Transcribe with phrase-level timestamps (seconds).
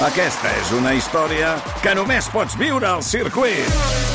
[0.00, 1.50] Aquesta és una història
[1.84, 3.66] que només pots viure al circuit.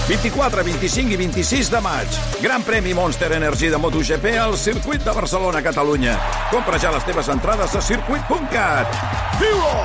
[0.07, 2.17] 24, 25 i 26 de maig.
[2.41, 6.17] Gran premi Monster Energy de MotoGP al circuit de Barcelona, Catalunya.
[6.49, 8.97] Compra ja les teves entrades a circuit.cat.
[9.37, 9.77] Viu-ho!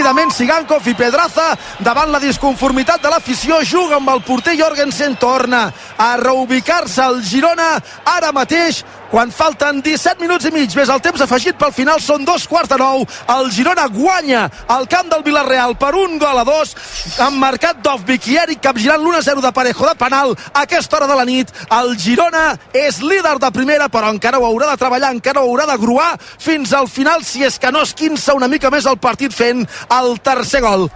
[0.00, 1.50] Ràpidament, Sigankov i Pedraza
[1.84, 5.66] davant la disconformitat de l'afició juga amb el porter Jorgensen torna
[6.00, 7.74] a reubicar-se al Girona
[8.08, 8.80] ara mateix
[9.10, 12.70] quan falten 17 minuts i mig més el temps afegit pel final són dos quarts
[12.70, 13.02] de nou.
[13.34, 16.76] El Girona guanya al camp del Villarreal per un gol a dos
[17.18, 20.36] amb marcat Dovvik i Eric capgirant l'1-0 de Parejo de penal.
[20.54, 24.46] A aquesta hora de la nit el Girona és líder de primera però encara ho
[24.46, 27.82] haurà de treballar encara ho haurà de gruar fins al final si és que no
[27.82, 29.66] es quinça una mica més el partit fent
[29.98, 30.86] el tercer gol.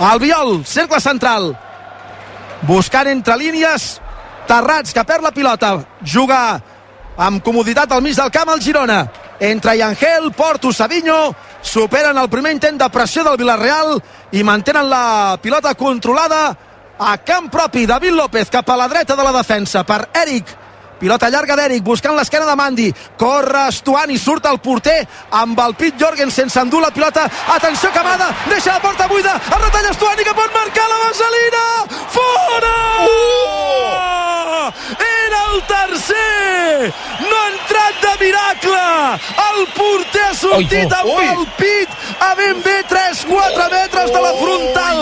[0.00, 1.52] Albiol, cercle central.
[2.66, 4.00] Buscant entre línies
[4.48, 5.72] Terrats, que perd la pilota.
[6.02, 6.60] Juga
[7.20, 9.00] amb comoditat al mig del camp el Girona.
[9.40, 13.96] Entre Yangel, Porto, Savinho, superen el primer intent de pressió del Villarreal
[14.32, 16.56] i mantenen la pilota controlada
[16.98, 17.86] a camp propi.
[17.86, 20.58] David López cap a la dreta de la defensa per Eric
[21.00, 22.90] Pilota llarga d'Eric, buscant l'esquena de Mandi.
[23.18, 24.98] Corre Estuani, surt el porter
[25.40, 27.24] amb el Pit Jorgensen, s'endú la pilota.
[27.56, 29.40] Atenció, Camada, deixa la porta buida.
[29.48, 31.66] El retall Estuani que pot marcar la vaselina.
[32.20, 32.74] Fora!
[33.08, 34.19] Uh!
[34.72, 36.92] It's Era el tercer!
[37.20, 38.86] No ha entrat de miracle!
[39.46, 41.26] El porter ha sortit amb ui.
[41.26, 44.98] el pit a ben bé 3-4 metres de la frontal.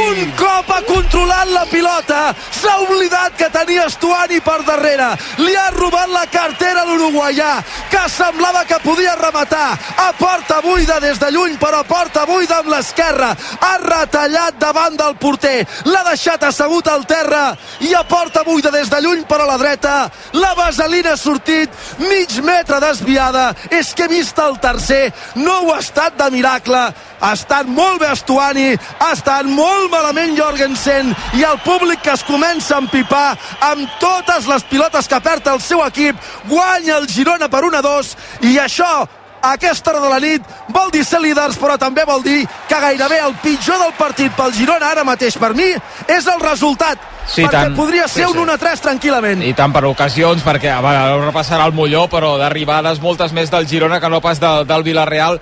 [0.00, 2.20] Un cop ha controlat la pilota,
[2.60, 5.08] s'ha oblidat que tenia Estuani per darrere.
[5.38, 7.52] Li ha robat la cartera a l'uruguaià,
[7.90, 9.78] que semblava que podia rematar.
[10.06, 13.32] A porta buida des de lluny, però a porta buida amb l'esquerra.
[13.60, 15.66] Ha retallat davant del porter.
[15.84, 20.10] L'ha deixat assegut al terra i a porta buida des de lluny, però la dreta.
[20.32, 23.50] La vaselina ha sortit mig metre desviada.
[23.70, 25.12] És que he vist el tercer.
[25.36, 26.82] No ho ha estat de miracle.
[27.20, 32.24] Ha estat molt bé Estuani, ha estat molt malament Jorgensen i el públic que es
[32.24, 33.36] comença a empipar
[33.68, 36.16] amb totes les pilotes que perd el seu equip.
[36.48, 38.14] Guanya el Girona per 1-2
[38.48, 42.22] i això a aquesta hora de la nit vol dir ser líders però també vol
[42.22, 45.70] dir que gairebé el pitjor del partit pel Girona ara mateix per mi
[46.08, 46.98] és el resultat
[47.30, 47.76] Sí, perquè tant.
[47.76, 48.38] podria ser Sí, sí.
[48.38, 52.98] un 1-3 tranquil·lament I tant per ocasions, perquè a vegades repassarà el Molló, però d'arribades
[53.00, 55.38] moltes més del Girona que no pas de, del Villarreal.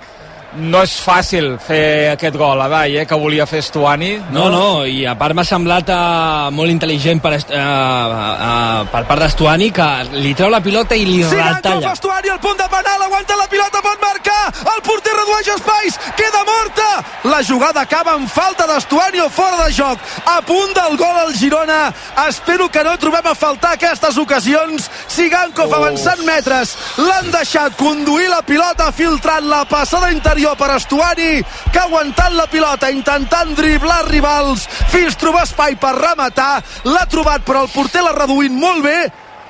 [0.57, 4.15] No és fàcil fer aquest gol, Adai, eh, que volia fer Estuani.
[4.33, 9.21] No, no, i a part m'ha semblat uh, molt intel·ligent per, uh, uh, per part
[9.21, 11.91] d'Estuani que li treu la pilota i li Sigankov, retalla.
[11.93, 14.39] Estuani, al punt de penal, aguanta la pilota, pot marcar,
[14.73, 16.89] el porter redueix espais, queda morta,
[17.29, 20.01] la jugada acaba amb falta d'Estuani o fora de joc,
[20.33, 21.93] a punt del gol al Girona,
[22.25, 28.41] espero que no trobem a faltar aquestes ocasions, Sigankov avançant metres, l'han deixat conduir la
[28.41, 34.67] pilota, filtrant la passada interior per Estuani, que ha aguantat la pilota, intentant driblar rivals,
[34.91, 38.99] fins trobar espai per rematar, l'ha trobat però el porter l'ha reduït molt bé,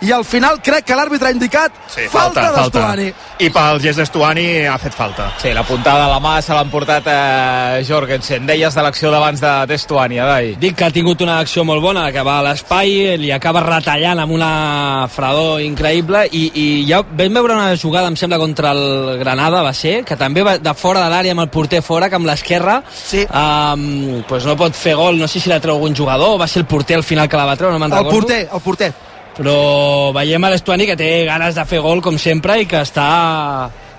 [0.01, 3.07] i al final crec que l'àrbitre ha indicat Sí, falta, falta, d'Estuani.
[3.39, 5.31] I pel gest d'Estuani ha fet falta.
[5.41, 8.45] Sí, la puntada de la mà se l'han portat a Jorgensen.
[8.47, 10.55] Deies de l'acció d'abans de- d'Estuani, Adai.
[10.59, 14.19] Dic que ha tingut una acció molt bona, que va a l'espai, li acaba retallant
[14.19, 19.17] amb una fredor increïble i, i ja vam veure una jugada, em sembla, contra el
[19.19, 22.16] Granada, va ser, que també va de fora de l'àrea amb el porter fora, que
[22.16, 23.25] amb l'esquerra Sí.
[23.33, 26.61] um, pues no pot fer gol, no sé si la treu algun jugador, va ser
[26.61, 28.19] el porter al final que la va treure, no me'n El recordo.
[28.19, 28.93] porter, el porter.
[29.39, 33.05] Però veiem a l'Estuani que té ganes de fer gol, com sempre, i que està,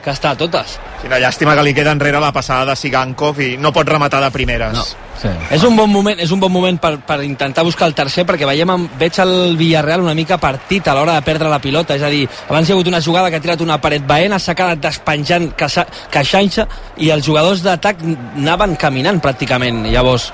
[0.03, 0.79] que està a totes.
[1.01, 4.21] Sí, una llàstima que li queda enrere la passada de Sigankov i no pot rematar
[4.25, 4.73] de primeres.
[4.77, 4.85] No.
[5.21, 5.29] Sí.
[5.53, 8.47] És un bon moment, és un bon moment per, per intentar buscar el tercer perquè
[8.49, 12.01] veiem, amb- veig el Villarreal una mica partit a l'hora de perdre la pilota és
[12.03, 14.55] a dir, abans hi ha hagut una jugada que ha tirat una paret baena, s'ha
[14.57, 16.65] quedat despenjant queixa- queixant-se
[17.05, 18.01] i els jugadors d'atac
[18.39, 20.31] anaven caminant pràcticament llavors,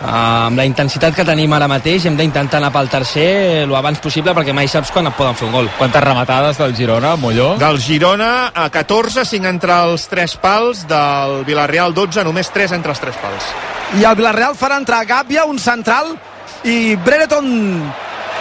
[0.00, 3.28] eh, amb la intensitat que tenim ara mateix hem d'intentar anar pel tercer
[3.66, 6.74] el abans possible perquè mai saps quan et poden fer un gol Quantes rematades del
[6.74, 7.56] Girona, Molló?
[7.60, 12.94] Del Girona a 14, 5 entre els 3 pals, del Villarreal 12, només 3 entre
[12.94, 13.48] els 3 pals.
[13.98, 16.14] I el Villarreal farà entrar Gàbia, un central,
[16.64, 17.48] i Brereton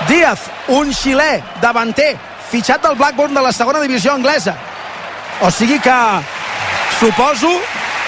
[0.07, 0.45] Díaz,
[0.75, 2.13] un xilè, davanter,
[2.49, 4.55] fitxat del Blackburn de la segona divisió anglesa.
[5.41, 5.97] O sigui que
[6.99, 7.51] suposo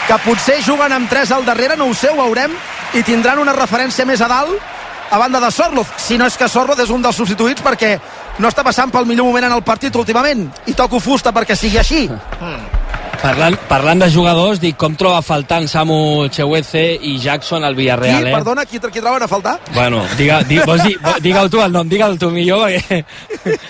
[0.08, 2.54] que potser juguen amb tres al darrere, no ho sé, ho veurem,
[2.94, 4.72] i tindran una referència més a dalt
[5.12, 7.98] a banda de Sorloz, si no és que Sorloz és un dels substituïts perquè
[8.40, 10.48] no està passant pel millor moment en el partit últimament.
[10.68, 12.06] I toco fusta perquè sigui així
[13.22, 18.30] Parlant, parlant de jugadors, dic, com troba faltant Samu Cheweze i Jackson al Villarreal, Qui,
[18.32, 18.34] eh?
[18.34, 19.60] perdona, qui, qui troben a faltar?
[19.76, 23.04] Bueno, diga, diga, vols dir, digue-ho tu el nom, digue'l tu millor, perquè...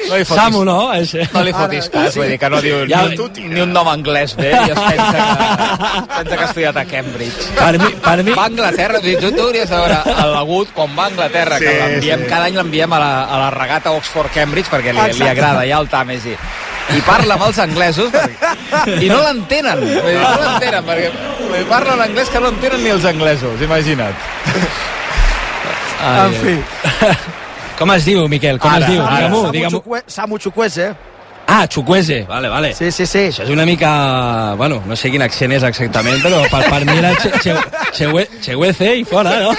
[0.07, 0.31] No li fotis.
[0.39, 0.77] Samu, no?
[0.95, 1.12] És...
[1.36, 3.92] No li fotis cas, vull dir que no diu Ja- ni, un, ni un nom
[3.92, 7.51] anglès bé i es pensa que, pensa que ha estudiat a Cambridge.
[7.59, 10.00] Per mi, per mi, Va a Anglaterra, tu, tu hauries de veure
[10.31, 12.31] l'Agut quan va a Anglaterra, que Sí, l'enviem, sí.
[12.31, 15.92] cada any l'enviem a, la, a la regata Oxford-Cambridge perquè li, li agrada ja el
[15.92, 16.39] Tàmesi.
[16.98, 18.54] I parla amb els anglesos perquè...
[19.06, 19.84] i no l'entenen.
[19.84, 21.12] No l'entenen perquè
[21.70, 24.16] parla en anglès que no entenen ni els anglesos, imagina't.
[26.02, 26.56] Ai, en fi.
[27.80, 28.60] com es diu, Miquel?
[28.60, 29.06] Com Ara, es diu?
[29.06, 29.30] ara.
[29.54, 29.80] Digue-m'ho.
[29.82, 30.92] Chukwe, Samu Chukwese.
[31.54, 32.74] Ah, Chukwese, vale, vale.
[32.74, 33.26] Sí, sí, sí.
[33.28, 33.90] Això és una mica...
[34.56, 37.56] Bueno, no sé quin accent és exactament, però per, per mi era che, che,
[37.98, 39.52] che, Cheweze i fora, no?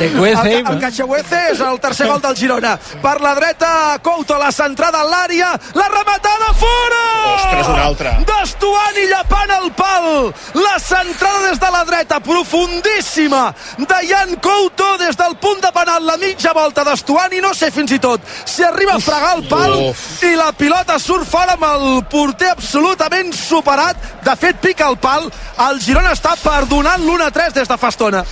[0.00, 0.54] Cheweze i...
[0.60, 2.76] El, el Caixahuece és el tercer gol del Girona.
[3.02, 3.70] Per la dreta,
[4.02, 7.02] Couto, la centrada en l'àrea, la rematada fora!
[7.34, 8.14] Ostres, un altre.
[8.30, 10.08] Destuani llapant el pal.
[10.56, 13.42] La centrada des de la dreta, profundíssima,
[13.78, 17.92] de Jan Couto des del punt de penal, la mitja volta d'Estuani, no sé fins
[17.92, 20.22] i tot si arriba a fregar el pal Uf.
[20.26, 23.96] i la pilota surt fora amb el porter absolutament superat.
[24.24, 25.30] De fet, pica el pal.
[25.68, 28.24] El Girona està perdonant l'1-3 des de fa estona.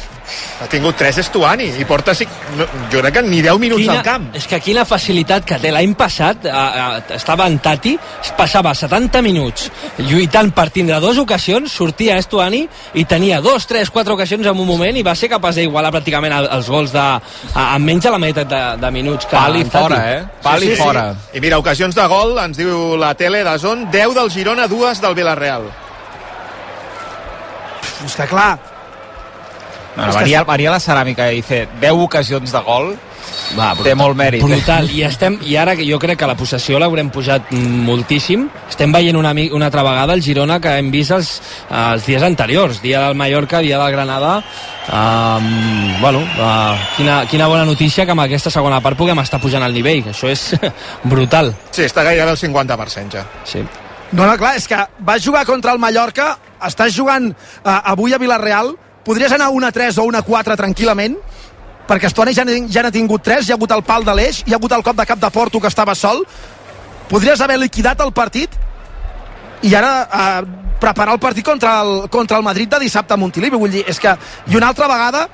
[0.63, 4.03] Ha tingut 3 Estuani i porta, cinc, no, jo crec que ni 10 minuts al
[4.07, 4.29] camp.
[4.37, 5.73] És que quina facilitat que té.
[5.75, 6.87] L'any passat a, a,
[7.17, 12.65] estava en Tati, es passava 70 minuts lluitant per tindre dues ocasions, sortia Estuani
[12.99, 16.35] i tenia dos, tres, quatre ocasions en un moment i va ser capaç d'igualar pràcticament
[16.39, 17.05] el, els gols de,
[17.55, 19.85] a, en menys de la meitat de, de minuts que Pal i en Tati.
[19.85, 20.23] fora, eh?
[20.43, 21.05] Pal i fora.
[21.35, 25.05] I mira, ocasions de gol, ens diu la tele de Zon, 10 del Girona, 2
[25.05, 25.69] del Villarreal.
[28.07, 28.53] És que clar,
[29.99, 32.93] No, no, Maria, Maria la Ceràmica dice 10 ocasions de gol,
[33.57, 34.41] Va, té molt mèrit.
[34.43, 34.47] eh?
[34.47, 34.87] Brutal.
[34.95, 38.47] I, estem, I ara que jo crec que la possessió l'haurem pujat moltíssim.
[38.71, 41.31] Estem veient una, una altra vegada el Girona que hem vist els,
[41.71, 42.81] els dies anteriors.
[42.83, 44.39] Dia del Mallorca, dia del Granada.
[44.89, 49.63] Um, bueno, uh, quina, quina bona notícia que amb aquesta segona part puguem estar pujant
[49.67, 50.03] al nivell.
[50.07, 50.47] que Això és
[51.05, 51.53] brutal.
[51.71, 53.25] Sí, està gairebé al 50% ja.
[53.45, 53.65] Sí.
[54.13, 56.31] No, no, clar, és que vas jugar contra el Mallorca,
[56.65, 58.73] estàs jugant uh, avui a Villarreal,
[59.05, 61.17] podries anar 1 a 3 o 1 a 4 tranquil·lament,
[61.89, 64.53] perquè Estona ja, ja n'ha tingut 3, hi ha hagut el pal de l'eix, hi
[64.53, 66.25] ha hagut el cop de cap de Porto que estava sol,
[67.09, 68.55] podries haver liquidat el partit
[69.65, 73.57] i ara uh, preparar el partit contra el, contra el Madrid de dissabte a Montilivi,
[73.57, 74.15] vull dir, és que,
[74.47, 75.27] i una altra vegada,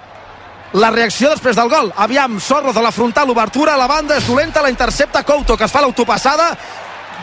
[0.74, 1.92] la reacció després del gol.
[1.96, 5.72] Aviam, Sorro de la frontal, obertura la banda, és dolenta, la intercepta Couto, que es
[5.72, 6.48] fa l'autopassada,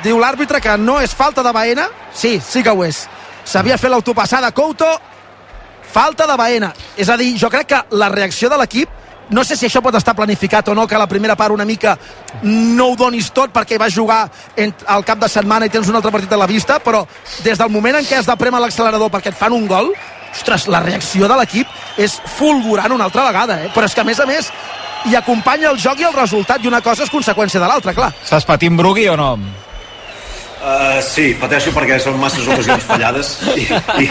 [0.03, 1.87] diu l'àrbitre que no és falta de Baena.
[2.13, 3.03] Sí, sí que ho és.
[3.43, 4.87] S'havia fet l'autopassada Couto,
[5.91, 6.71] falta de Baena.
[6.97, 8.99] És a dir, jo crec que la reacció de l'equip
[9.31, 11.95] no sé si això pot estar planificat o no, que la primera part una mica
[12.43, 14.25] no ho donis tot perquè vas jugar
[14.87, 17.05] al cap de setmana i tens un altre partit a la vista, però
[17.43, 19.93] des del moment en què has de premer l'accelerador perquè et fan un gol,
[20.31, 23.71] ostres, la reacció de l'equip és fulgurant una altra vegada, eh?
[23.73, 24.51] però és que a més a més
[25.07, 28.11] hi acompanya el joc i el resultat i una cosa és conseqüència de l'altra, clar.
[28.23, 29.33] Estàs patint Brugui o no?
[30.61, 33.63] Uh, sí, pateixo perquè són masses ocasions fallades i,
[34.03, 34.05] i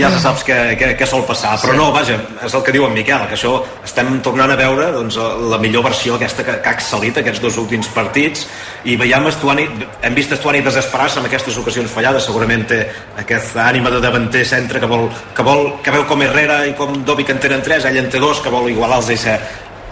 [0.00, 1.52] ja se saps que, que, que sol passar.
[1.62, 3.52] Però no, vaja, és el que diu en Miquel que això
[3.86, 5.20] estem tornant a veure doncs,
[5.52, 8.48] la millor versió aquesta que, que ha excel·lit aquests dos últims partits.
[8.90, 9.68] I veiem Estuani,
[10.02, 12.26] hem vist Estuani desesperar-se amb aquestes ocasions fallades.
[12.26, 12.82] Segurament té
[13.22, 17.04] aquesta ànima de davanter centre que vol, que vol que veu com Herrera i com
[17.06, 19.38] Dovi que en tenen tres ell en té dos, que vol igualar-los i ser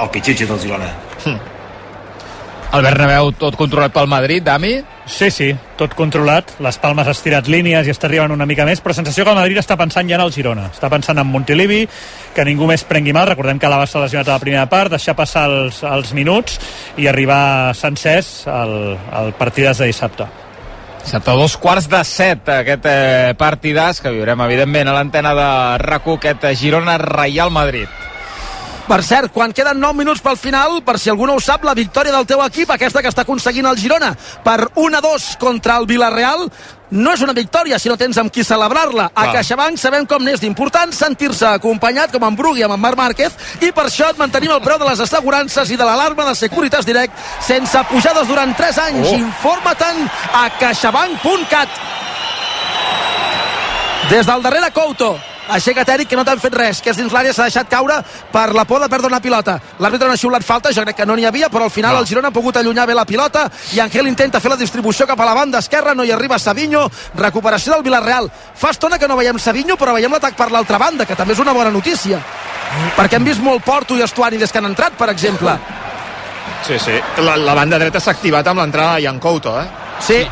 [0.03, 0.91] el pitxitxi del Girona
[2.73, 4.79] El Bernabéu tot controlat pel Madrid, Dami?
[5.05, 6.55] Sí, sí, tot controlat.
[6.65, 9.37] Les Palmes ha estirat línies i està arribant una mica més, però sensació que el
[9.37, 10.71] Madrid està pensant ja en el Girona.
[10.73, 11.83] Està pensant en Montilivi,
[12.33, 13.29] que ningú més prengui mal.
[13.29, 16.57] Recordem que la va lesionat a la primera part, deixar passar els, els minuts
[16.97, 20.31] i arribar sencers al, al partidàs de dissabte.
[21.03, 25.51] Dissabte a dos quarts de set, aquest eh, partidàs que viurem, evidentment, a l'antena de
[25.83, 28.12] rac aquest eh, Girona-Reial Madrid.
[28.93, 31.73] Per cert, quan queden 9 minuts pel final, per si algú no ho sap, la
[31.73, 34.11] victòria del teu equip, aquesta que està aconseguint el Girona,
[34.45, 36.45] per 1-2 contra el Villarreal,
[36.91, 39.07] no és una victòria si no tens amb qui celebrar-la.
[39.15, 39.33] A Clar.
[39.39, 43.33] CaixaBank sabem com n'és d'important sentir-se acompanyat com en Brugui amb en Marc Márquez
[43.65, 46.85] i per això et mantenim el preu de les assegurances i de l'alarma de Securitas
[46.85, 47.17] Direct
[47.49, 49.09] sense pujades durant 3 anys.
[49.09, 49.19] Oh.
[49.25, 50.05] Informa-te'n
[50.37, 51.85] a caixabank.cat.
[54.13, 55.15] Des del darrere Couto.
[55.49, 57.97] Aixeca't, Eric, que no t'han fet res, que és dins l'àrea, s'ha deixat caure
[58.33, 59.57] per la por de perdre una pilota.
[59.83, 62.01] L'àrbitre no ha xiulat falta, jo crec que no n'hi havia, però al final No.
[62.01, 65.21] el Girona ha pogut allunyar bé la pilota i Angel intenta fer la distribució cap
[65.21, 68.31] a la banda esquerra, no hi arriba Savinho, recuperació del Villarreal.
[68.55, 71.41] Fa estona que no veiem Savinho, però veiem l'atac per l'altra banda, que també és
[71.41, 72.23] una bona notícia.
[72.97, 75.59] Perquè hem vist molt Porto i Estuani des que han entrat, per exemple.
[76.63, 76.95] Sí, sí.
[77.19, 79.67] La, la banda dreta s'ha activat amb l'entrada de Jan Couto, eh?
[80.01, 80.23] Sí,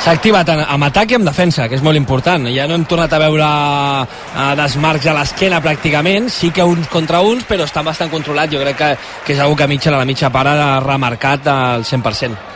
[0.00, 2.48] S'ha activat amb atac i amb defensa, que és molt important.
[2.50, 7.20] Ja no hem tornat a veure uh, desmarcs a l'esquena pràcticament, sí que uns contra
[7.22, 8.54] uns, però estan bastant controlats.
[8.54, 8.90] Jo crec que,
[9.26, 12.48] que és una que mitja, la mitja part ha remarcat al 100%.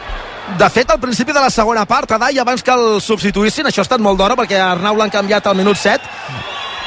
[0.58, 3.88] De fet, al principi de la segona part, Adai, abans que el substituïssin, això ha
[3.88, 6.06] estat molt d'hora perquè Arnau l'han canviat al minut 7,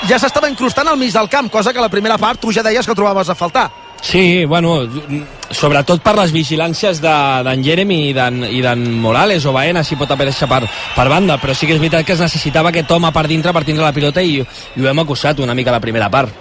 [0.08, 2.64] ja s'estava incrustant al mig del camp, cosa que a la primera part tu ja
[2.64, 3.68] deies que trobaves a faltar.
[4.02, 4.88] Sí, bueno,
[5.52, 10.48] sobretot per les vigilàncies d'en de, Jeremy i d'en Morales o Baena, si pot aparèixer
[10.50, 10.62] per,
[10.96, 13.66] per banda, però sí que és veritat que es necessitava aquest home per dintre per
[13.68, 16.34] tindre la pilota i, i ho hem acusat una mica a la primera part.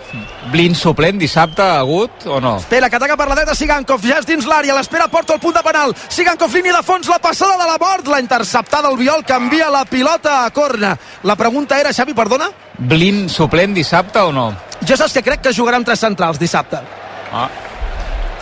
[0.52, 2.56] Blin suplent dissabte agut o no?
[2.62, 5.58] Espera, que ataca per la dreta Sigankov, ja és dins l'àrea, l'espera porta el punt
[5.58, 5.96] de penal.
[6.08, 9.84] Sigankov línia de fons, la passada de la mort, la interceptada el Viol, canvia la
[9.84, 10.94] pilota a corna.
[11.24, 12.48] La pregunta era, Xavi, perdona?
[12.78, 14.52] Blin suplent dissabte o no?
[14.86, 17.07] Jo saps que crec que jugarà amb tres centrals dissabte.
[17.32, 17.48] Ah.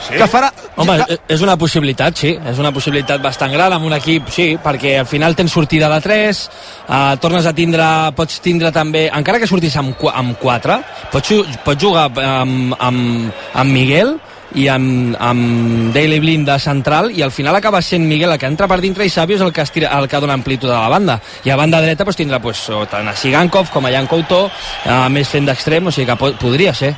[0.07, 0.15] Sí?
[0.15, 0.51] Que farà...
[0.77, 0.99] Home,
[1.33, 2.35] és una possibilitat, sí.
[2.37, 5.99] És una possibilitat bastant gran amb un equip, sí, perquè al final tens sortida de
[6.05, 6.43] 3,
[6.85, 7.87] eh, tornes a tindre,
[8.19, 10.79] pots tindre també, encara que surtis amb, amb 4,
[11.15, 14.19] pots, pots jugar amb, amb, amb Miguel,
[14.55, 18.47] i amb, amb Daily Blind de central i al final acaba sent Miguel el que
[18.49, 20.93] entra per dintre i Sabio és el que, estira, el que dona amplitud a la
[20.93, 24.47] banda i a banda dreta pues, tindrà pues, tant a Sigankov com a Jan Couto
[24.47, 26.95] eh, més fent d'extrem, o sigui que pot, podria ser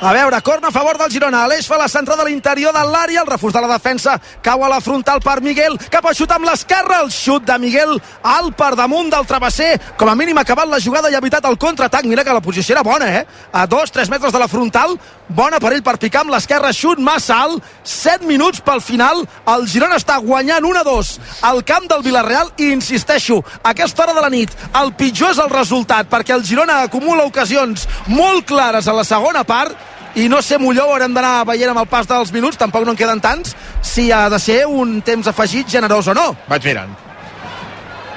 [0.00, 1.44] a veure, corna a favor del Girona.
[1.44, 3.22] Aleix fa la centrada a l'interior de l'àrea.
[3.22, 5.78] El refús de la defensa cau a la frontal per Miguel.
[5.90, 7.00] Cap a xut amb l'esquerra.
[7.04, 9.78] El xut de Miguel alt per damunt del travesser.
[9.96, 12.04] Com a mínim ha acabat la jugada i ha evitat el contraatac.
[12.10, 13.24] Mira que la posició era bona, eh?
[13.52, 14.98] A dos, tres metres de la frontal.
[15.28, 16.72] Bona per ell per picar amb l'esquerra.
[16.74, 17.64] Xut massa alt.
[17.84, 19.24] 7 minuts pel final.
[19.54, 21.14] El Girona està guanyant 1-2
[21.48, 22.52] al camp del Villarreal.
[22.58, 26.44] I insisteixo, a aquesta hora de la nit el pitjor és el resultat perquè el
[26.44, 31.44] Girona acumula ocasions molt clares a la segona part i no sé, Molló, haurem d'anar
[31.48, 34.64] veient amb el pas dels minuts, tampoc no en queden tants, si ha de ser
[34.66, 36.36] un temps afegit generós o no.
[36.48, 36.94] Vaig mirant.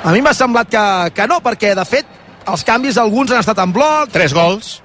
[0.04, 2.06] A mi m'ha semblat que, que no, perquè, de fet,
[2.48, 4.10] els canvis alguns han estat en bloc.
[4.14, 4.82] Tres gols.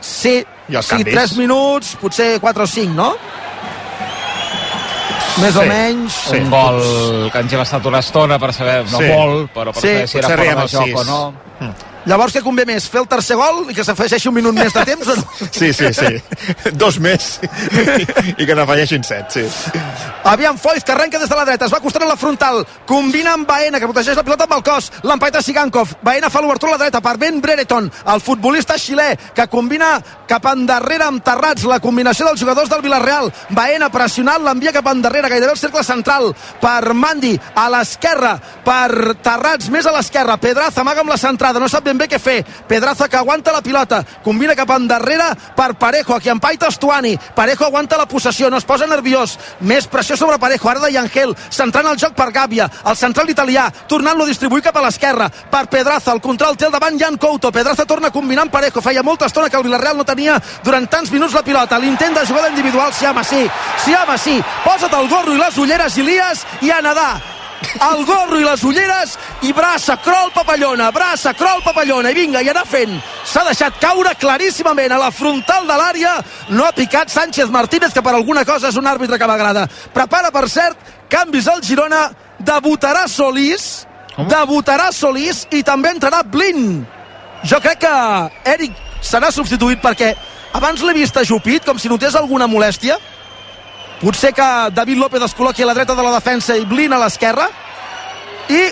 [0.00, 1.14] Sí, I els sí canvis.
[1.14, 3.14] tres minuts, potser quatre o cinc, no?
[5.40, 5.58] Més Sí.
[5.58, 6.12] o menys.
[6.30, 6.36] Sí.
[6.38, 9.08] Un gol que ens hem estat una estona per saber, no Sí.
[9.10, 9.88] molt, però per Sí.
[9.88, 10.94] saber si era Potser fora arribem de al joc sis.
[10.94, 11.74] o no.
[12.04, 12.84] Llavors, què convé més?
[12.90, 15.24] Fer el tercer gol i que s'afegeixi un minut més de temps o no?
[15.54, 16.70] Sí, sí, sí.
[16.76, 17.38] Dos més
[18.40, 19.44] i que n'afegeixin set, sí.
[20.28, 23.34] Aviam, Foiz, que arrenca des de la dreta, es va acostant a la frontal, combina
[23.36, 26.76] amb Baena, que protegeix la pilota amb el cos, l'empaita Sigankov, Baena fa l'obertura a
[26.76, 31.80] la dreta per Ben Brereton, el futbolista xilè, que combina cap endarrere amb Terrats, la
[31.84, 36.94] combinació dels jugadors del Villarreal, Baena pressionant, l'envia cap endarrere, gairebé al cercle central, per
[36.96, 41.84] Mandi, a l'esquerra, per Terrats, més a l'esquerra, Pedraza amaga amb la centrada, no sap
[41.84, 46.28] ben bé què fer, Pedraza que aguanta la pilota, combina cap endarrere per Parejo, aquí
[46.28, 50.80] empaita Estuani, Parejo aguanta la possessió, no es posa nerviós, més pressió sobre Parejo, ara
[50.80, 54.84] de Yangel, centrant el joc per Gàbia, el central italià, tornant-lo a distribuir cap a
[54.86, 58.54] l'esquerra, per Pedraza, el control té el davant Jan Couto, Pedraza torna a combinar amb
[58.54, 62.14] Parejo, feia molta estona que el Villarreal no tenia durant tants minuts la pilota, l'intent
[62.14, 63.44] de jugada individual, Siama sí,
[63.84, 67.33] Siama sí, posa't el gorro i les ulleres, Ilias, i a nedar,
[67.88, 72.50] el gorro i les ulleres i braça, crol, papallona, braça, crol, papallona, i vinga, i
[72.50, 72.96] anar fent.
[73.28, 76.14] S'ha deixat caure claríssimament a la frontal de l'àrea,
[76.50, 79.66] no ha picat Sánchez Martínez, que per alguna cosa és un àrbitre que m'agrada.
[79.94, 80.78] Prepara, per cert,
[81.10, 83.86] canvis al Girona, debutarà Solís,
[84.30, 86.84] debutarà Solís i també entrarà Blin.
[87.44, 87.96] Jo crec que
[88.54, 90.14] Eric serà substituït perquè
[90.54, 92.96] abans l'he vist ajupit, com si notés alguna molèstia,
[94.00, 97.00] potser que David López es col·loqui a la dreta de la defensa i Blin a
[97.02, 97.48] l'esquerra.
[98.48, 98.62] I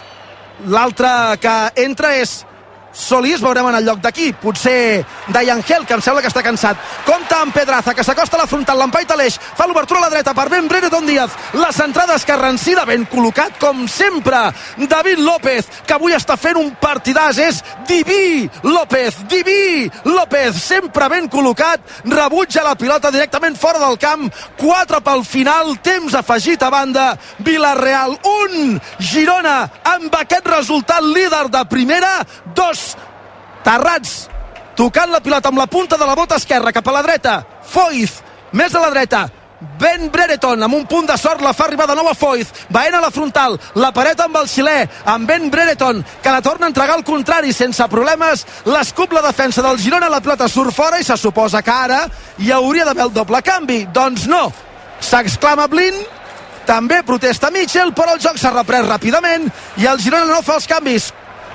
[0.73, 1.09] l'altre
[1.43, 2.43] que entra és
[2.93, 4.33] Solís, veurem en el lloc d'aquí.
[4.37, 6.77] Potser Dayangel, que em sembla que està cansat.
[7.07, 10.35] Compta amb Pedraza, que s'acosta a la frontal, l'empaita l'eix, fa l'obertura a la dreta
[10.37, 11.33] per Ben Brereton Díaz.
[11.55, 14.43] La centrada escarrancida, ben col·locat, com sempre.
[14.77, 17.41] David López, que avui està fent un partidàs.
[17.41, 21.81] És diví, López, diví, López, sempre ben col·locat.
[22.05, 24.29] Rebutja la pilota directament fora del camp.
[24.61, 27.09] 4 pel final, temps afegit a banda.
[27.39, 28.79] Villarreal, un.
[29.01, 29.57] Girona,
[29.95, 32.15] amb aquest resultat líder de primera.
[32.55, 32.82] Dos.
[33.62, 34.26] Terrats
[34.76, 37.37] tocant la pilota amb la punta de la bota esquerra cap a la dreta.
[37.62, 38.19] Foiz,
[38.52, 39.28] més a la dreta.
[39.78, 42.49] Ben Brereton, amb un punt de sort, la fa arribar de nou a Foiz.
[42.73, 46.66] Baena a la frontal, la paret amb el xilè, amb Ben Brereton, que la torna
[46.66, 48.45] a entregar al contrari, sense problemes.
[48.66, 52.02] L'escup la defensa del Girona, la pilota surt fora i se suposa que ara
[52.38, 53.85] hi hauria d'haver el doble canvi.
[53.95, 54.49] Doncs no.
[55.02, 55.95] S'exclama Blin,
[56.66, 59.47] també protesta Mitchell, però el joc s'ha reprès ràpidament
[59.78, 61.12] i el Girona no fa els canvis.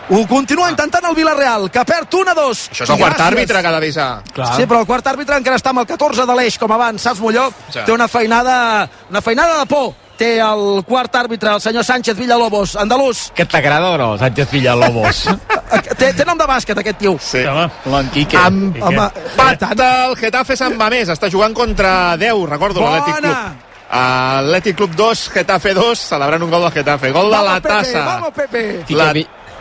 [0.10, 2.64] Ho continua intentant el Villarreal, que perd 1 a 2.
[2.72, 4.10] Això és el quart àrbitre que ha d'avisar.
[4.56, 7.20] Sí, però el quart àrbitre encara està amb el 14 de l'eix, com abans, saps,
[7.20, 7.50] Molló?
[7.74, 7.84] Ja.
[7.84, 12.76] Té una feinada, una feinada de por té el quart àrbitre, el senyor Sánchez Villalobos,
[12.82, 13.28] andalús.
[13.38, 15.28] Que t'agrada o no, Sánchez Villalobos?
[16.00, 17.16] té, té nom de bàsquet, aquest tio.
[17.22, 17.44] Sí.
[17.46, 18.40] Home, L'Anquique.
[18.42, 21.12] Amb, Home, Pat del Getafe Sant Mamés.
[21.14, 22.98] Està jugant contra 10, recordo, Bona!
[22.98, 23.64] l'Atlètic Club.
[23.88, 27.12] Atlètic Club 2, Getafe 2, celebrant un gol del Getafe.
[27.16, 28.06] Gol de la Vamos, Pepe, tassa.
[28.06, 28.66] Vamos, Pepe.
[28.90, 29.14] La-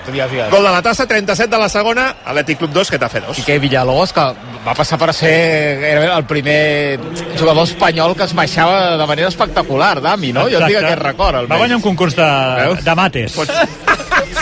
[0.07, 0.51] Digues, digues.
[0.51, 3.37] Gol de la tassa, 37 de la segona, Atlètic Club 2, Getafe 2.
[3.37, 4.21] Quique Villalobos, que
[4.67, 6.99] va passar per ser gairebé el primer
[7.39, 10.43] jugador espanyol que es baixava de manera espectacular, Dami, no?
[10.47, 10.87] Jo tinc exacte.
[10.87, 11.59] aquest record, Va almenys.
[11.59, 12.23] guanyar un concurs de,
[12.63, 12.85] Veus?
[12.85, 13.35] de mates.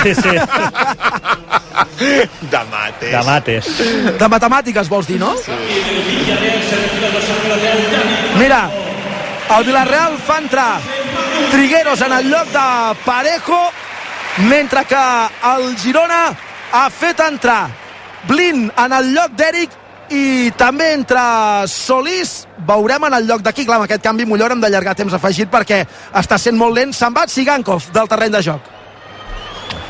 [0.05, 0.39] Sí, sí, de
[2.71, 3.11] mates.
[3.11, 3.65] de mates.
[4.19, 5.35] De matemàtiques, vols dir, no?
[8.39, 8.69] Mira,
[9.57, 10.81] el Villarreal fa entrar
[11.51, 13.71] Trigueros en el lloc de Parejo,
[14.39, 15.05] mentre que
[15.55, 16.27] el Girona
[16.73, 17.69] ha fet entrar
[18.29, 19.81] Blin en el lloc d'Eric
[20.15, 21.21] i també entre
[21.71, 25.51] Solís veurem en el lloc d'aquí, clar, amb aquest canvi millor hem d'allargar temps afegit
[25.53, 25.85] perquè
[26.21, 28.75] està sent molt lent se'n va Sigankov del terreny de joc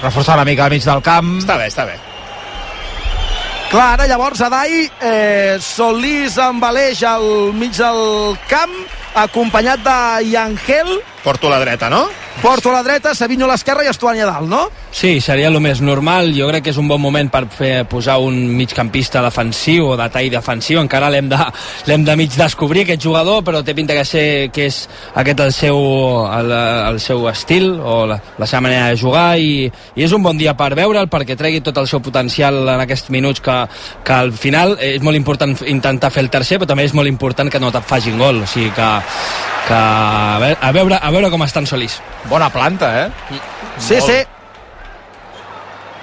[0.04, 1.38] Reforçar una mica al mig del camp.
[1.40, 1.94] Està bé, està bé.
[3.70, 7.24] Clar, ara llavors Adai, eh, Solís amb Aleix al
[7.56, 8.74] mig del camp,
[9.14, 9.98] acompanyat de
[10.32, 12.10] Yangel, Porto a la dreta, no?
[12.42, 14.66] Porto a la dreta, Savinho a l'esquerra i Estuani a dalt, no?
[14.92, 16.34] Sí, seria el més normal.
[16.36, 20.04] Jo crec que és un bon moment per fer, posar un migcampista defensiu o de
[20.12, 20.82] tall defensiu.
[20.82, 21.38] Encara l'hem de,
[21.88, 24.82] l'hem de mig descobrir, aquest jugador, però té pinta que, ser, que és
[25.16, 25.80] aquest el seu,
[26.28, 26.52] el,
[26.90, 29.64] el seu estil o la, la seva manera de jugar i,
[29.96, 33.08] i és un bon dia per veure'l perquè tregui tot el seu potencial en aquests
[33.14, 33.56] minuts que,
[34.04, 37.48] que al final és molt important intentar fer el tercer, però també és molt important
[37.48, 38.44] que no et facin gol.
[38.44, 38.92] O sigui que,
[39.66, 41.98] que a, veure, a, veure, a veure com estan Solís.
[42.30, 43.38] Bona planta, eh?
[43.78, 44.18] Sí, sí.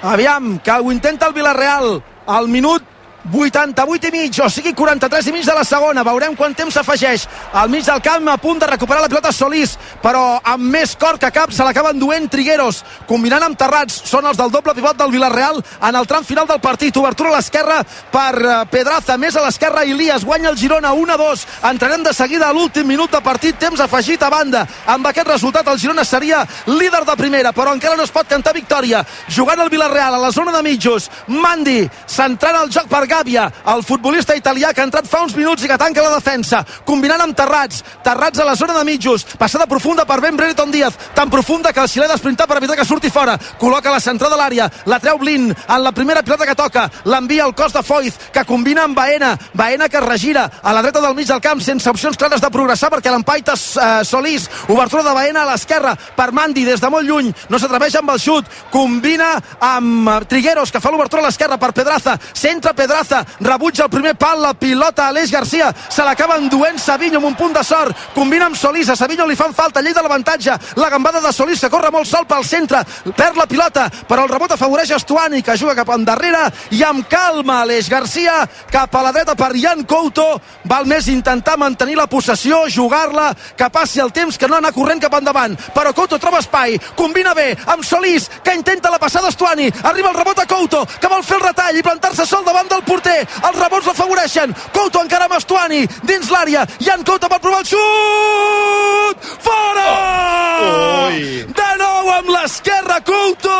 [0.02, 2.91] Aviam, que ho intenta el Villarreal al minut
[3.30, 6.02] 88 i mig, o sigui 43 i mig de la segona.
[6.02, 7.28] Veurem quant temps s'afegeix.
[7.54, 11.20] Al mig del camp, a punt de recuperar la pilota Solís, però amb més cor
[11.22, 14.00] que cap se l'acaben duent Trigueros, combinant amb Terrats.
[14.10, 16.96] Són els del doble pivot del Villarreal en el tram final del partit.
[16.96, 17.78] Obertura a l'esquerra
[18.10, 21.46] per eh, Pedraza, més a l'esquerra Ilias, guanya el Girona 1-2.
[21.70, 24.66] Entrarem de seguida a l'últim minut de partit, temps afegit a banda.
[24.86, 28.56] Amb aquest resultat el Girona seria líder de primera, però encara no es pot cantar
[28.56, 29.04] victòria.
[29.28, 33.82] Jugant el Villarreal a la zona de mitjos, Mandi centrant el joc per Gàbia, el
[33.84, 37.36] futbolista italià que ha entrat fa uns minuts i que tanca la defensa, combinant amb
[37.36, 41.74] Terrats, Terrats a la zona de mitjos, passada profunda per Ben Brereton Díaz, tan profunda
[41.76, 44.68] que el xilè ha d'esprintar per evitar que surti fora, col·loca la centrada de l'àrea,
[44.88, 48.46] la treu Blin en la primera pilota que toca, l'envia al cos de Foiz, que
[48.48, 52.16] combina amb Baena, Baena que regira a la dreta del mig del camp sense opcions
[52.16, 56.80] clares de progressar perquè l'empaita eh, Solís, obertura de Baena a l'esquerra per Mandi des
[56.80, 61.26] de molt lluny, no s'atreveix amb el xut, combina amb eh, Trigueros que fa l'obertura
[61.26, 63.01] a l'esquerra per Pedraza, centra Pedraza,
[63.40, 67.54] rebutja el primer pal, la pilota Aleix Garcia, se l'acaba enduent Savinho amb un punt
[67.54, 71.20] de sort, combina amb Solís, a Savinho li fan falta, llei de l'avantatge, la gambada
[71.20, 72.82] de Solís que corre molt sol pel centre,
[73.16, 76.44] perd la pilota, però el rebot afavoreix Estuani que juga cap endarrere
[76.76, 81.58] i amb calma Aleix Garcia cap a la dreta per Jan Couto, val més intentar
[81.58, 85.92] mantenir la possessió, jugar-la, que passi el temps que no anar corrent cap endavant, però
[85.96, 90.38] Couto troba espai, combina bé amb Solís, que intenta la passada Estuani, arriba el rebot
[90.38, 93.88] a Couto, que vol fer el retall i plantar-se sol davant del porter, els rebots
[93.88, 99.88] l'afavoreixen, Couto encara amb Estuani, dins l'àrea, Jan Couto per provar el xut, fora!
[99.92, 101.08] Oh!
[101.12, 101.42] Ui.
[101.56, 103.56] De nou amb l'esquerra Couto,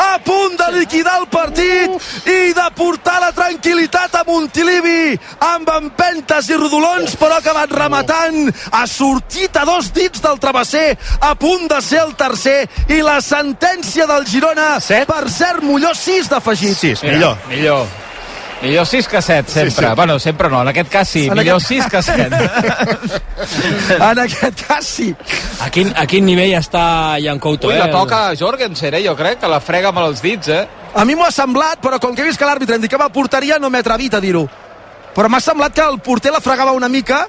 [0.00, 5.14] a punt de liquidar el partit i de portar la tranquil·litat a Montilivi
[5.50, 10.94] amb empentes i rodolons, però ha acabat rematant, ha sortit a dos dits del travesser,
[11.20, 15.08] a punt de ser el tercer, i la sentència del Girona, Set?
[15.10, 16.78] per cert, Molló 6 d'afegit.
[16.80, 17.36] Sis, millor.
[17.50, 18.09] Millor.
[18.62, 19.70] Millor 6 que 7, sempre.
[19.70, 19.94] Sí, sí.
[19.96, 21.26] Bueno, sempre no, en aquest cas sí.
[21.28, 22.50] En Millor aquest- 6 que 7.
[24.10, 25.14] En aquest cas sí.
[25.60, 27.68] A quin, a quin nivell està Jan Couto?
[27.68, 27.78] Ui, eh?
[27.78, 29.02] la toca Jorgensen, eh?
[29.06, 30.66] Jo crec que la frega amb els dits, eh?
[30.94, 33.70] A mi m'ho ha semblat, però com que he vist que l'àrbitre indicava porteria, no
[33.70, 34.44] m'he atrevit a dir-ho.
[35.14, 37.24] Però m'ha semblat que el porter la fregava una mica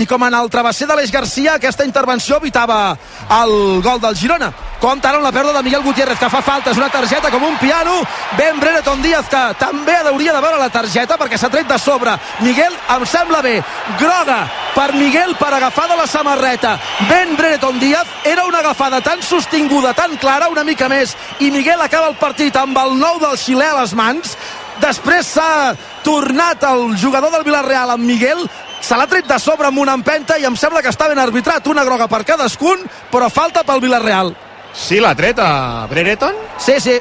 [0.00, 2.96] i com en el travesser d'Aleix Garcia aquesta intervenció evitava
[3.42, 4.52] el gol del Girona.
[4.80, 7.42] Compte ara amb la pèrdua de Miguel Gutiérrez que fa falta, és una targeta com
[7.44, 7.98] un piano.
[8.38, 12.14] Ben Brereton Díaz que també hauria de veure la targeta perquè s'ha tret de sobre.
[12.40, 13.58] Miguel em sembla bé,
[14.00, 14.38] groga
[14.72, 16.78] per Miguel per agafar de la samarreta.
[17.10, 21.84] Ben Brereton Díaz era una agafada tan sostinguda, tan clara una mica més i Miguel
[21.84, 24.36] acaba el partit amb el nou del xilè a les mans.
[24.80, 28.46] Després s'ha tornat el jugador del Villarreal amb Miguel.
[28.80, 31.68] Se l'ha tret de sobre amb una empenta i em sembla que està ben arbitrat,
[31.68, 34.32] una groga per cadascun però falta pel Villarreal
[34.74, 36.34] Sí, l'ha tret a Brereton?
[36.58, 37.00] sí, sí,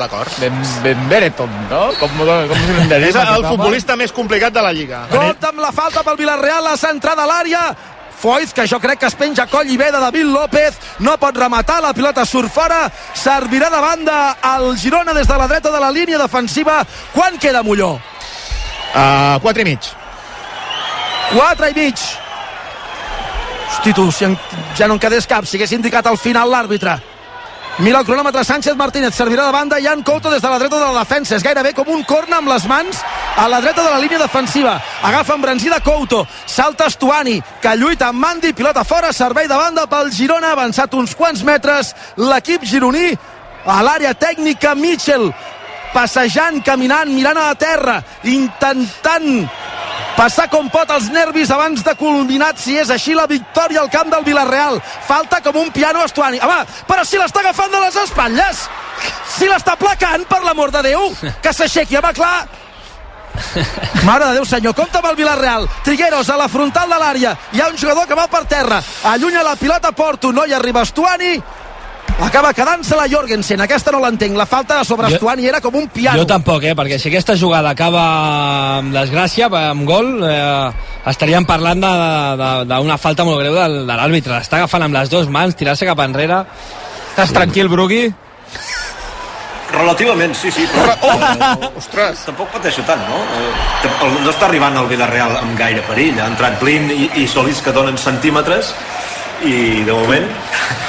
[0.00, 0.30] D'acord.
[0.40, 1.90] Ben, ben Bereton, no?
[2.00, 3.10] Com, com de dir?
[3.10, 5.02] És el futbolista més complicat de la Lliga.
[5.12, 7.64] compte amb la falta pel Villarreal la centrada a l'àrea
[8.20, 11.36] Foiz, que jo crec que es penja coll i ve de David López, no pot
[11.36, 12.82] rematar, la pilota surt fora,
[13.16, 16.82] servirà de banda al Girona des de la dreta de la línia defensiva.
[17.14, 17.94] Quan queda Molló?
[18.92, 19.88] Uh, 4 i mig.
[21.32, 22.04] 4 i mig.
[23.70, 24.36] Hosti, tu, si en,
[24.76, 26.98] ja no en quedés cap, si hagués indicat al final l'àrbitre.
[27.80, 30.88] Mira el cronòmetre Sánchez Martínez, servirà de banda Jan Couto des de la dreta de
[30.92, 31.36] la defensa.
[31.36, 32.98] És gairebé com un corna amb les mans
[33.36, 34.74] a la dreta de la línia defensiva.
[35.02, 40.12] Agafa embranzida Couto, salta Estuani, que lluita amb Mandi, pilota fora, servei de banda pel
[40.12, 43.14] Girona, avançat uns quants metres l'equip gironí
[43.64, 45.30] a l'àrea tècnica Mitchell
[45.94, 49.48] passejant, caminant, mirant a la terra, intentant
[50.16, 54.10] passar com pot els nervis abans de culminar si és així la victòria al camp
[54.12, 58.64] del Villarreal falta com un piano Estuani home, però si l'està agafant de les espatlles
[59.36, 62.48] si l'està placant per l'amor de Déu que s'aixequi, home clar
[64.04, 65.68] Mare de Déu, senyor, compta amb el Villarreal.
[65.84, 67.36] Trigueros a la frontal de l'àrea.
[67.54, 68.82] Hi ha un jugador que va per terra.
[69.10, 71.38] Allunya la pilota Porto, no hi arriba Estuani.
[72.20, 73.60] Acaba quedant-se la Jorgensen.
[73.64, 74.36] Aquesta no l'entenc.
[74.36, 76.18] La falta sobre Jo- Estuani era com un piano.
[76.20, 80.70] Jo tampoc, eh, perquè si aquesta jugada acaba amb desgràcia, amb gol, eh,
[81.06, 84.34] estaríem parlant de- de- d'una falta molt greu del, de l'àrbitre.
[84.38, 86.44] L'està agafant amb les dues mans, tirar-se cap enrere.
[87.16, 88.12] Estàs tranquil, Brugui?
[89.72, 92.18] Relativament, sí, sí, però Oh, ostres.
[92.26, 93.16] tampoc pateixo tant, no?
[93.16, 96.18] Eh, el- no està arribant el Villarreal amb gaire perill.
[96.20, 98.74] Ha entrat Blin i, i Solís que donen centímetres
[99.42, 100.26] i de moment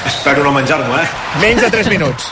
[0.06, 1.08] espero no menjar-m'ho, eh?
[1.42, 2.32] Menys de 3 minuts.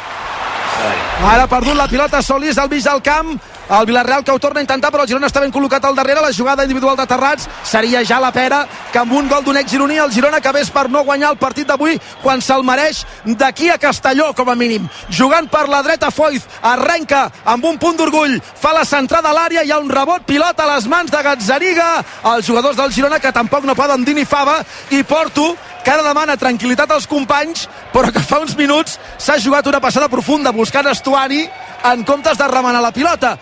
[1.19, 3.35] Ara ha perdut la pilota Solís al mig del camp.
[3.69, 6.23] El Villarreal que ho torna a intentar, però el Girona està ben col·locat al darrere.
[6.25, 9.69] La jugada individual de Terrats seria ja la pera que amb un gol d'un ex
[9.69, 13.77] gironí el Girona acabés per no guanyar el partit d'avui quan se'l mereix d'aquí a
[13.77, 14.89] Castelló, com a mínim.
[15.09, 19.63] Jugant per la dreta Foiz, arrenca amb un punt d'orgull, fa la centrada a l'àrea,
[19.63, 21.89] hi ha un rebot, pilota a les mans de Gazzaniga,
[22.33, 25.53] els jugadors del Girona que tampoc no poden dir ni fava, i Porto,
[25.83, 30.09] que ara demana tranquil·litat als companys, però que fa uns minuts s'ha jugat una passada
[30.09, 31.45] profunda buscant Estuani
[31.91, 33.37] en comptes de remenar la pilota.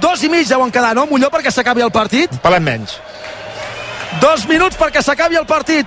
[0.00, 2.32] Dos i mig deuen quedar, no, Molló, perquè s'acabi el partit?
[2.42, 2.96] Palant menys.
[4.22, 5.86] Dos minuts perquè s'acabi el partit.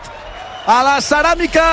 [0.66, 1.66] A la ceràmica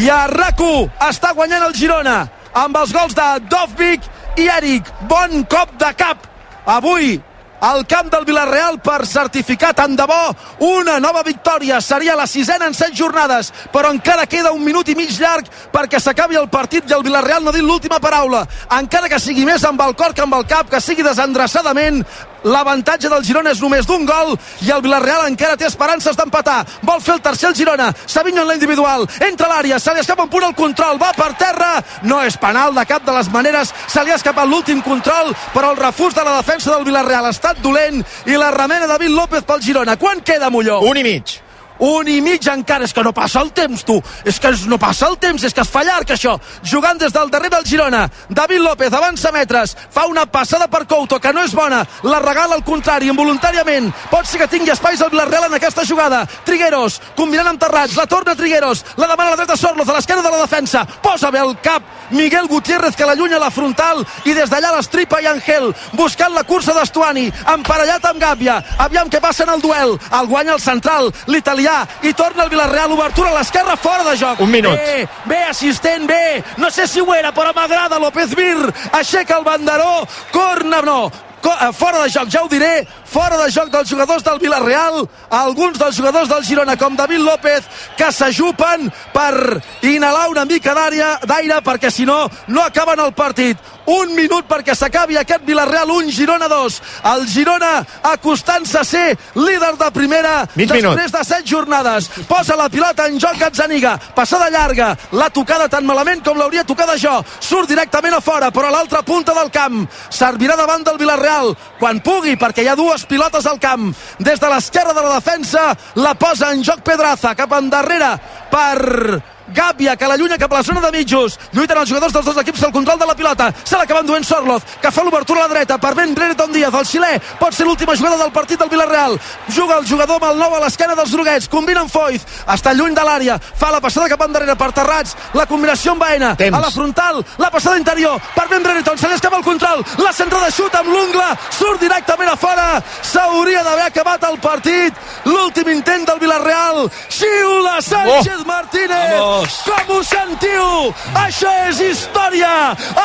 [0.00, 2.18] i a RAC1 està guanyant el Girona
[2.56, 4.06] amb els gols de Dovvik
[4.40, 4.88] i Eric.
[5.10, 6.26] Bon cop de cap
[6.66, 7.18] avui
[7.60, 10.20] al camp del Villarreal per certificar tant de bo
[10.66, 11.80] una nova victòria.
[11.80, 16.00] Seria la sisena en set jornades, però encara queda un minut i mig llarg perquè
[16.00, 18.46] s'acabi el partit i el Villarreal no ha dit l'última paraula.
[18.78, 22.02] Encara que sigui més amb el cor que amb el cap, que sigui desendreçadament,
[22.44, 26.64] l'avantatge del Girona és només d'un gol i el Villarreal encara té esperances d'empatar.
[26.82, 27.90] Vol fer el tercer el Girona.
[28.06, 29.06] Savinho en la individual.
[29.26, 31.72] Entra l'àrea, se li escapa un punt el control, va per terra.
[32.02, 33.74] No és penal de cap de les maneres.
[33.88, 37.36] Se li ha escapat l'últim control, però el refús de la defensa del Villarreal ha
[37.36, 39.96] estat dolent i la remena David López pel Girona.
[39.96, 40.80] Quan queda Molló?
[40.88, 41.40] Un i mig.
[41.80, 43.96] Un i mig encara, és que no passa el temps, tu.
[44.24, 46.36] És que no passa el temps, és que es fa llarg, això.
[46.62, 48.02] Jugant des del darrere el Girona.
[48.28, 51.80] David López avança metres, fa una passada per Couto, que no és bona.
[52.02, 53.88] La regala al contrari, involuntàriament.
[54.10, 56.26] Pot ser que tingui espais el Villarreal en aquesta jugada.
[56.44, 60.22] Trigueros, combinant amb Terrats, la torna Trigueros, la demana a la dreta Sorloz, a l'esquerra
[60.22, 60.84] de la defensa.
[61.02, 65.20] Posa bé el cap Miguel Gutiérrez, que l'allunya a la frontal, i des d'allà l'estripa
[65.22, 68.58] i Angel, buscant la cursa d'Estuani, emparellat amb Gàbia.
[68.82, 69.96] Aviam què passa en el duel.
[70.18, 71.69] El guanya el central, l'italià,
[72.02, 74.40] i torna el Villarreal, obertura a l'esquerra, fora de joc.
[74.44, 74.76] Un minut.
[74.76, 76.42] Bé, bé, assistent, bé.
[76.56, 78.70] No sé si ho era, però m'agrada López Vir.
[78.92, 81.00] Aixeca el banderó, corna, no,
[81.44, 85.78] eh, fora de joc, ja ho diré, fora de joc dels jugadors del Villarreal, alguns
[85.78, 87.66] dels jugadors del Girona, com David López,
[87.98, 93.58] que s'ajupen per inhalar una mica d'àrea d'aire, perquè si no, no acaben el partit.
[93.90, 96.76] Un minut perquè s'acabi aquest Villarreal, un Girona 2.
[97.10, 97.70] El Girona
[98.12, 101.16] acostant-se a ser líder de primera Mig després minut.
[101.16, 102.06] de set jornades.
[102.28, 103.96] Posa la pilota en joc Gazzaniga.
[104.14, 104.92] Passada llarga.
[105.12, 107.16] L'ha tocada tan malament com l'hauria tocada jo.
[107.40, 109.88] Surt directament a fora, però a l'altra punta del camp.
[110.10, 113.90] Servirà davant del Villarreal quan pugui, perquè hi ha dues pilotes al camp.
[114.18, 118.14] Des de l'esquerra de la defensa la posa en joc Pedraza, cap endarrere
[118.50, 119.20] per
[119.54, 121.38] Gàbia, que l'allunya cap a la zona de mitjos.
[121.52, 123.52] Lluiten els jugadors dels dos equips al control de la pilota.
[123.64, 126.86] Se l'acaben duent Sorloz, que fa l'obertura a la dreta per Ben Brereton Díaz, el
[126.86, 127.12] xilè.
[127.38, 129.18] Pot ser l'última jugada del partit del Villarreal.
[129.48, 131.48] Juga el jugador amb el nou a l'esquena dels droguets.
[131.48, 132.22] Combina amb Foiz.
[132.46, 133.38] Està lluny de l'àrea.
[133.40, 135.16] Fa la passada cap endarrere per Terrats.
[135.34, 136.34] La combinació amb Baena.
[136.36, 136.56] Temps.
[136.56, 137.24] A la frontal.
[137.38, 138.98] La passada interior per Ben Brereton.
[138.98, 139.84] Se li escapa el control.
[139.98, 144.94] La centrada de xut amb l'ungla, surt directament a fora, s'hauria d'haver acabat el partit,
[145.24, 148.44] l'últim intent del Villarreal, xiula Sánchez Oh!
[148.46, 149.39] Martínez, Vamos!
[149.48, 150.92] Com ho sentiu?
[151.16, 152.52] Això és història,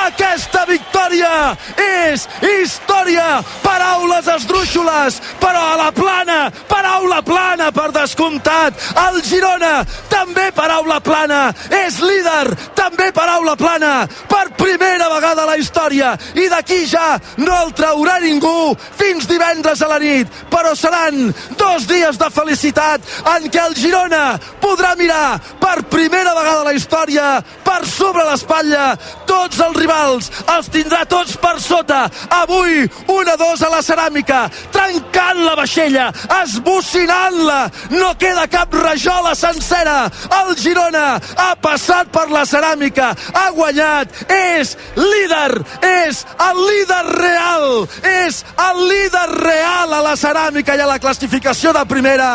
[0.06, 9.21] aquesta victòria és història, paraules esdrúixoles, però a la plana, paraula plana per descomptat, el
[9.26, 13.93] Girona, també paraula plana, és líder, també paraula plana,
[14.30, 19.82] per primera vegada a la història, i d'aquí ja no el traurà ningú fins divendres
[19.82, 23.02] a la nit, però seran dos dies de felicitat
[23.36, 24.26] en què el Girona
[24.62, 27.28] podrà mirar per primera vegada a la història
[27.66, 28.96] per sobre l'espatlla
[29.30, 32.06] tots els rivals, els tindrà tots per sota,
[32.42, 36.08] avui 1-2 a la ceràmica, trencant la vaixella,
[36.42, 37.60] esbocinant-la,
[37.94, 40.06] no queda cap rajola sencera,
[40.42, 47.68] el Girona ha passat per la ceràmica, ha guanyat, és líder, és el líder real,
[48.16, 52.32] és el líder real a la ceràmica i a la classificació de primera,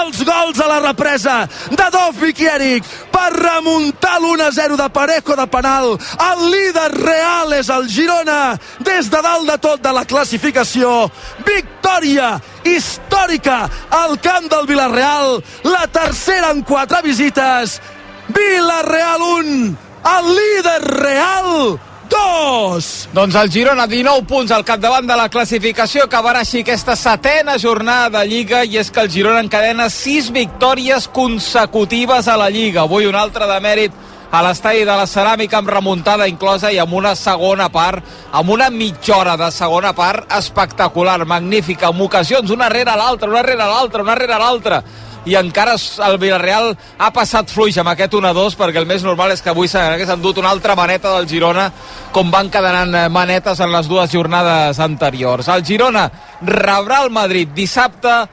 [0.00, 5.46] els gols a la represa de Dovvik i Eric per remuntar l'1-0 de Parejo de
[5.50, 5.94] penal,
[6.30, 8.56] el líder real és el Girona.
[8.86, 11.10] Des de dalt de tot de la classificació,
[11.46, 17.80] victòria històrica al camp del Villarreal, la tercera en quatre visites,
[18.28, 19.74] Villarreal 1,
[20.14, 21.78] el líder real
[22.14, 23.08] 2.
[23.14, 28.20] Doncs el Girona, 19 punts al capdavant de la classificació, acabarà així aquesta setena jornada
[28.20, 32.84] de Lliga i és que el Girona encadena 6 victòries consecutives a la Lliga.
[32.84, 34.02] Avui un altre de mèrit
[34.34, 38.70] a l'estadi de la Ceràmica amb remuntada inclosa i amb una segona part, amb una
[38.70, 44.02] mitja hora de segona part espectacular, magnífica, amb ocasions una rere l'altra, una rere l'altra,
[44.02, 44.82] una rere l'altra
[45.24, 45.74] i encara
[46.06, 49.70] el Villarreal ha passat fluix amb aquest 1-2 perquè el més normal és que avui
[49.70, 51.70] s'hagués endut una altra maneta del Girona
[52.12, 55.48] com van quedant manetes en les dues jornades anteriors.
[55.48, 56.08] El Girona
[56.44, 58.24] rebrà el Madrid dissabte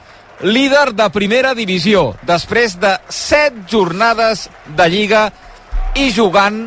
[0.41, 5.29] líder de primera divisió després de 7 jornades de Lliga
[5.95, 6.63] i jugant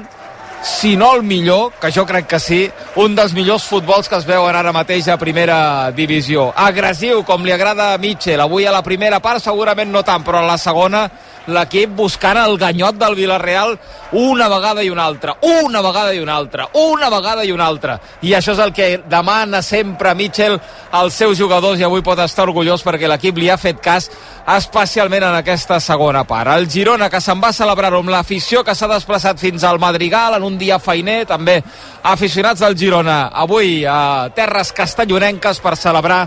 [0.64, 2.62] si no el millor, que jo crec que sí,
[2.96, 6.48] un dels millors futbols que es veuen ara mateix a primera divisió.
[6.56, 8.40] Agressiu, com li agrada a Mitchell.
[8.40, 11.04] Avui a la primera part segurament no tant, però a la segona
[11.46, 13.76] l'equip buscant el ganyot del Villarreal
[14.16, 17.98] una vegada i una altra, una vegada i una altra, una vegada i una altra.
[18.22, 20.56] I això és el que demana sempre Mitchell
[20.92, 24.08] als seus jugadors i avui pot estar orgullós perquè l'equip li ha fet cas
[24.56, 26.52] especialment en aquesta segona part.
[26.54, 30.46] El Girona, que se'n va celebrar amb l'afició, que s'ha desplaçat fins al Madrigal en
[30.46, 31.58] un dia feiner, també
[32.02, 36.22] aficionats del Girona, avui a terres castellonenques per celebrar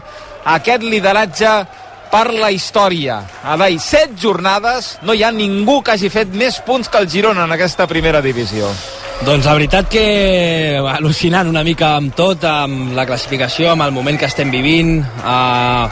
[0.58, 1.52] aquest lideratge
[2.12, 3.22] per la història.
[3.43, 7.46] Adai, set jornades, no hi ha ningú que hagi fet més punts que el Girona
[7.48, 8.72] en aquesta primera divisió.
[9.26, 14.20] Doncs la veritat que al·lucinant una mica amb tot, amb la classificació, amb el moment
[14.20, 15.00] que estem vivint.
[15.26, 15.88] Uh,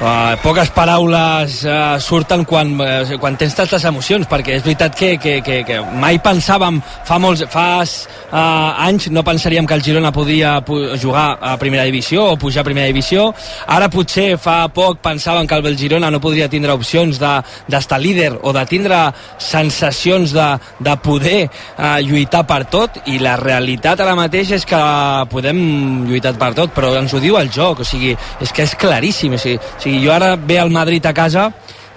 [0.00, 5.10] uh, poques paraules uh, surten quan, uh, quan tens tantes emocions, perquè és veritat que,
[5.20, 8.38] que, que, que mai pensàvem, fa molts fa uh,
[8.86, 10.56] anys no pensaríem que el Girona podia
[10.96, 13.28] jugar a primera divisió o pujar a primera divisió.
[13.68, 18.30] Ara potser fa poc pensàvem que el Girona no podria tindre opcions d'estar de, líder
[18.42, 18.96] o de tindre
[19.38, 20.48] sensacions de,
[20.80, 23.02] de poder uh, lluitar per tot.
[23.12, 24.80] I la realitat ara mateix és que
[25.28, 25.60] podem
[26.08, 29.36] lluitar per tot però ens ho diu el joc, o sigui, és que és claríssim,
[29.36, 31.50] o sigui, o sigui jo ara ve al Madrid a casa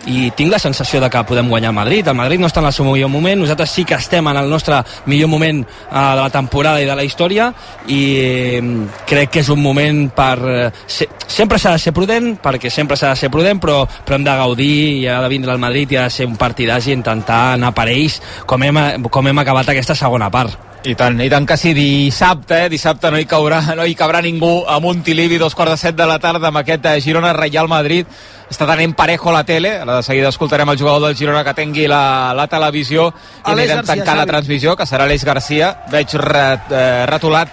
[0.07, 2.07] i tinc la sensació de que podem guanyar Madrid.
[2.07, 4.49] El Madrid no està en el seu millor moment, nosaltres sí que estem en el
[4.49, 7.49] nostre millor moment eh, de la temporada i de la història
[7.87, 8.61] i eh,
[9.09, 10.37] crec que és un moment per...
[10.39, 14.17] Eh, se, sempre s'ha de ser prudent, perquè sempre s'ha de ser prudent, però, però
[14.17, 16.87] hem de gaudir i ha de vindre al Madrid i ha de ser un partidàs
[16.87, 20.68] i intentar anar per ells com hem, com hem acabat aquesta segona part.
[20.79, 22.67] I tant, i tant que sí, dissabte, eh?
[22.71, 26.05] dissabte no hi, caurà, no hi cabrà ningú a Montilivi, dos quarts de set de
[26.07, 28.07] la tarda amb aquest eh, Girona Reial Madrid.
[28.49, 31.53] Està tenint parejo a la tele, ara de seguida escoltarem el jugador del Girona que
[31.57, 33.09] tengui la, la televisió.
[33.43, 37.51] I anirem tancant la transmissió, que serà Aleix Garcia, veig ret, eh, retolat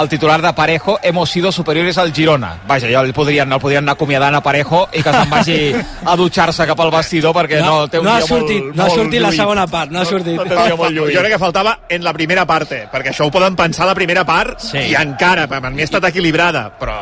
[0.00, 2.58] el titular de Parejo, hemos sido superiores al Girona.
[2.66, 5.58] Vaja, ja el podrien, el podrien anar acomiadant a Parejo i que se'n vagi
[6.04, 8.76] a dutxar-se cap al vestidor perquè no, no té un no dia ha sortit, molt,
[8.76, 10.36] no ha molt sortit la segona part, no ha sortit.
[10.36, 11.14] No, no dia molt lluït.
[11.16, 14.24] Jo crec que faltava en la primera part, perquè això ho poden pensar la primera
[14.24, 14.78] part Sí.
[14.90, 16.96] i encara, per mi ha estat equilibrada, però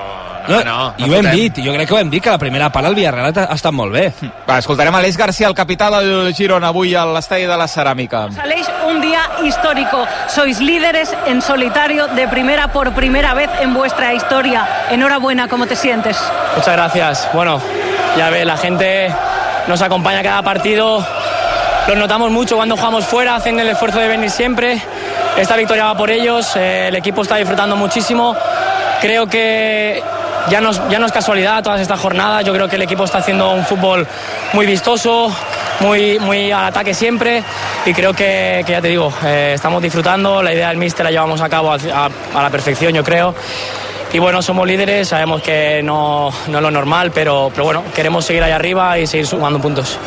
[0.49, 2.71] no, no, I ho hem dit, jo crec que ho hem dit, que la primera
[2.73, 4.07] part el Villarreal ha estat molt bé.
[4.49, 8.23] Va, escoltarem Aleix Garcia, el capità del Girona, avui a l'estadi de la Ceràmica.
[8.41, 10.07] Aleix, un día histórico.
[10.33, 14.87] Sois líderes en solitario de primera por primera vez en vuestra historia.
[14.89, 16.17] Enhorabuena, ¿cómo te sientes?
[16.55, 17.29] Muchas gracias.
[17.33, 17.61] Bueno,
[18.17, 19.13] ya ve, la gente
[19.67, 21.05] nos acompaña cada partido.
[21.89, 24.81] Los notamos mucho cuando jugamos fuera, hacen el esfuerzo de venir siempre.
[25.37, 28.37] Esta victoria va por ellos, eh, el equipo está disfrutando muchísimo
[29.01, 30.03] creo que
[30.51, 32.45] ya no, ya no es casualidad todas estas jornadas.
[32.45, 34.07] Yo creo que el equipo está haciendo un fútbol
[34.53, 35.33] muy vistoso,
[35.81, 37.43] muy, muy al ataque siempre.
[37.87, 40.43] Y creo que, que ya te digo, eh, estamos disfrutando.
[40.43, 43.35] La idea del míster la llevamos a cabo a, la perfección, yo creo.
[44.13, 48.25] Y bueno, somos líderes, sabemos que no, no es lo normal, pero, pero bueno, queremos
[48.25, 49.99] seguir ahí arriba y seguir sumando puntos.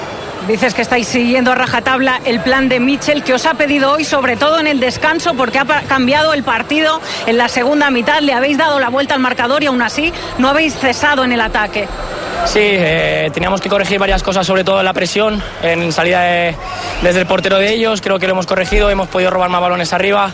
[0.47, 4.03] Dices que estáis siguiendo a rajatabla el plan de Mitchell que os ha pedido hoy,
[4.03, 8.21] sobre todo en el descanso, porque ha cambiado el partido en la segunda mitad.
[8.21, 11.41] Le habéis dado la vuelta al marcador y aún así no habéis cesado en el
[11.41, 11.87] ataque.
[12.45, 16.55] Sí, eh, teníamos que corregir varias cosas, sobre todo la presión, en salida de-
[17.01, 18.01] desde el portero de ellos.
[18.01, 20.31] Creo que lo hemos corregido, hemos podido robar más balones arriba.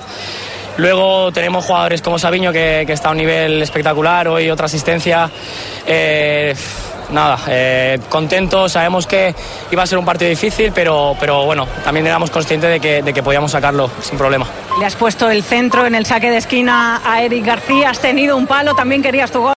[0.78, 5.30] Luego tenemos jugadores como Sabiño que, que está a un nivel espectacular, hoy otra asistencia.
[5.86, 6.56] Eh,
[7.12, 9.34] nada, eh, contentos, sabemos que
[9.72, 13.14] iba a ser un partido difícil, pero, pero bueno, también éramos conscientes de que, de
[13.14, 14.46] que podíamos sacarlo sin problema.
[14.80, 18.38] Le has puesto el centro en el saque de esquina a Eric García, has tenido
[18.38, 19.54] un palo, también querías tu gol.